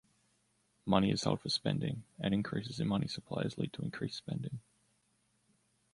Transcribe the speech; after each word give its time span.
Money 0.87 1.11
is 1.11 1.25
held 1.25 1.39
for 1.41 1.49
spending, 1.49 2.03
and 2.19 2.33
increases 2.33 2.79
in 2.79 2.87
money 2.87 3.05
supplies 3.07 3.59
lead 3.59 3.71
to 3.71 3.83
increased 3.83 4.17
spending. 4.17 4.59